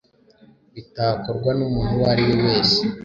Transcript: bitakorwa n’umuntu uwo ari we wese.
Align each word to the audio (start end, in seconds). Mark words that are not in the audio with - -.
bitakorwa 0.73 1.51
n’umuntu 1.57 1.91
uwo 1.95 2.05
ari 2.13 2.23
we 2.27 2.35
wese. 2.45 2.79